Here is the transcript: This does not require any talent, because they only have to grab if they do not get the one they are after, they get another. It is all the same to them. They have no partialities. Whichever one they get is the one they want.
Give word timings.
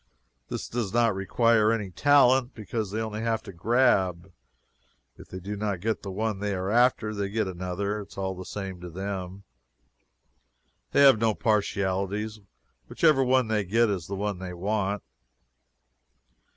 This 0.49 0.67
does 0.67 0.91
not 0.91 1.13
require 1.13 1.71
any 1.71 1.91
talent, 1.91 2.55
because 2.55 2.89
they 2.89 2.99
only 2.99 3.21
have 3.21 3.43
to 3.43 3.53
grab 3.53 4.31
if 5.15 5.29
they 5.29 5.39
do 5.39 5.55
not 5.55 5.79
get 5.79 6.01
the 6.01 6.09
one 6.09 6.39
they 6.39 6.55
are 6.55 6.71
after, 6.71 7.13
they 7.13 7.29
get 7.29 7.45
another. 7.47 7.99
It 8.01 8.07
is 8.07 8.17
all 8.17 8.33
the 8.33 8.43
same 8.43 8.81
to 8.81 8.89
them. 8.89 9.43
They 10.91 11.01
have 11.03 11.19
no 11.19 11.35
partialities. 11.35 12.39
Whichever 12.89 13.23
one 13.23 13.47
they 13.47 13.63
get 13.63 13.91
is 13.91 14.07
the 14.07 14.15
one 14.15 14.39
they 14.39 14.55
want. 14.55 15.03